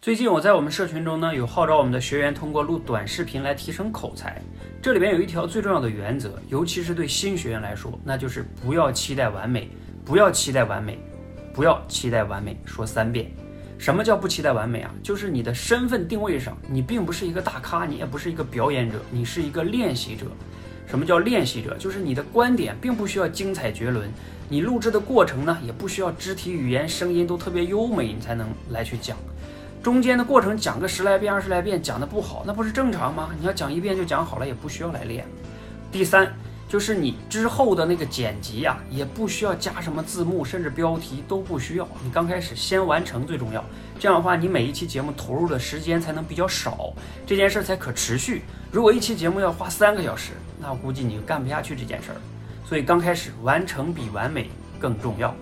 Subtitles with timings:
[0.00, 4.40] 最近我在我们社群中呢，有号召我们的学员通过录短视频来提升口才。
[4.80, 9.68] 这里边有一条最重要的原则，尤其是对新学员来说，那就是不要期待完美，
[10.04, 10.98] 不要期待完美，
[11.52, 12.56] 不要期待完美。
[12.64, 13.26] 说三遍。
[13.78, 14.94] 什么叫不期待完美啊？
[15.02, 20.26] 就是你的身份定位上，你并不是一个大咖，你也不是一个表演者，你是一个练习者。
[20.86, 21.74] 什么叫练习者？
[21.78, 24.08] 就是你的观点并不需要精彩绝伦，
[24.48, 29.16] 你录制的过程呢，也不需要肢体语言、声音都特别优美，你才能来去讲。
[29.86, 33.30] 中间的过程讲个十来遍、二十来遍，讲的不好，那不是正常吗？
[33.38, 35.24] 你要讲一遍就讲好了，也不需要来练。
[35.92, 36.34] 第三，
[36.68, 41.86] 就是你之后的那个剪辑呀，也不需要加什么字幕，甚至标题都不需要。
[42.02, 43.64] 你刚开始先完成最重要，
[43.96, 46.92] 这样的话，你每一期节目投入的时间才能比较少，
[47.24, 48.42] 这件事才可持续。
[48.72, 52.16] 如果一期节目要花三个小时，那估计你就干不下去这件事儿。
[52.68, 55.32] 所以刚开始完成比完美更重要。